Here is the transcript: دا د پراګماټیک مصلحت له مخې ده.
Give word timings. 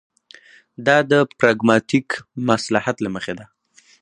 دا 0.85 0.97
د 1.11 1.13
پراګماټیک 1.39 2.07
مصلحت 2.49 2.95
له 3.01 3.09
مخې 3.15 3.33
ده. 3.39 3.45